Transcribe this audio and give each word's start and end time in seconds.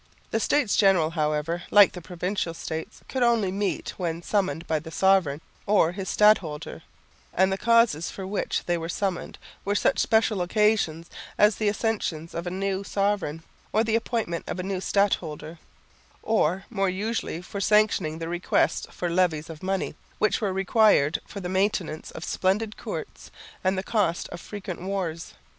The 0.31 0.39
States 0.39 0.75
General 0.75 1.11
however, 1.11 1.61
like 1.69 1.91
the 1.91 2.01
Provincial 2.01 2.55
States, 2.55 3.01
could 3.07 3.21
only 3.21 3.51
meet 3.51 3.89
when 3.97 4.23
summoned 4.23 4.65
by 4.65 4.79
the 4.79 4.89
sovereign 4.89 5.41
or 5.67 5.91
his 5.91 6.09
stadholder; 6.09 6.81
and 7.35 7.51
the 7.51 7.55
causes 7.59 8.09
for 8.09 8.25
which 8.25 8.65
they 8.65 8.79
were 8.79 8.89
summoned 8.89 9.37
were 9.63 9.75
such 9.75 9.99
special 9.99 10.41
occasions 10.41 11.07
as 11.37 11.57
the 11.57 11.69
accession 11.69 12.27
of 12.33 12.47
a 12.47 12.49
new 12.49 12.83
sovereign 12.83 13.43
or 13.71 13.83
the 13.83 13.95
appointment 13.95 14.45
of 14.49 14.59
a 14.59 14.63
new 14.63 14.81
stadholder, 14.81 15.59
or 16.23 16.65
more 16.71 16.89
usually 16.89 17.39
for 17.39 17.61
sanctioning 17.61 18.17
the 18.17 18.27
requests 18.27 18.87
for 18.89 19.07
levies 19.07 19.51
of 19.51 19.61
money, 19.61 19.93
which 20.17 20.41
were 20.41 20.51
required 20.51 21.21
for 21.27 21.41
the 21.41 21.47
maintenance 21.47 22.09
of 22.09 22.23
splendid 22.23 22.75
courts 22.75 23.29
and 23.63 23.77
the 23.77 23.83
cost 23.83 24.27
of 24.29 24.41
frequent 24.41 24.81
wars. 24.81 25.35